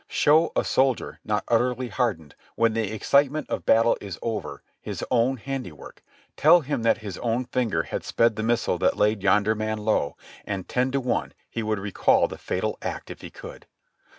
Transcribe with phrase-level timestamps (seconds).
[0.07, 5.37] Show a soldier, not utterly hardened, when the excitement of battle is over, his own
[5.37, 6.01] handiwork;
[6.35, 10.17] tell him that his own finger had sped the missile that laid yonder man low,
[10.43, 13.67] and ten to one he would recall the fatal act if he could.